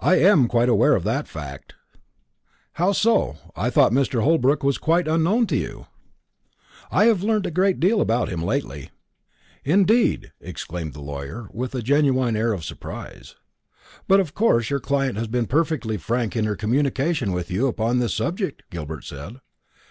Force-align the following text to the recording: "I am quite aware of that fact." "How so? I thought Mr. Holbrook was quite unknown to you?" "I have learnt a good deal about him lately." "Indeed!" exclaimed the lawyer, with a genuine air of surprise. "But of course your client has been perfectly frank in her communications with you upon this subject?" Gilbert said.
"I 0.00 0.14
am 0.14 0.48
quite 0.48 0.70
aware 0.70 0.94
of 0.96 1.04
that 1.04 1.28
fact." 1.28 1.74
"How 2.80 2.92
so? 2.92 3.36
I 3.54 3.68
thought 3.68 3.92
Mr. 3.92 4.22
Holbrook 4.22 4.62
was 4.62 4.78
quite 4.78 5.06
unknown 5.06 5.46
to 5.48 5.56
you?" 5.58 5.86
"I 6.90 7.04
have 7.04 7.22
learnt 7.22 7.44
a 7.44 7.50
good 7.50 7.78
deal 7.78 8.00
about 8.00 8.30
him 8.30 8.42
lately." 8.42 8.88
"Indeed!" 9.64 10.32
exclaimed 10.40 10.94
the 10.94 11.02
lawyer, 11.02 11.50
with 11.52 11.74
a 11.74 11.82
genuine 11.82 12.36
air 12.36 12.54
of 12.54 12.64
surprise. 12.64 13.36
"But 14.06 14.18
of 14.20 14.34
course 14.34 14.70
your 14.70 14.80
client 14.80 15.18
has 15.18 15.28
been 15.28 15.44
perfectly 15.46 15.98
frank 15.98 16.34
in 16.34 16.46
her 16.46 16.56
communications 16.56 17.32
with 17.32 17.50
you 17.50 17.66
upon 17.66 17.98
this 17.98 18.14
subject?" 18.14 18.62
Gilbert 18.70 19.04
said. 19.04 19.40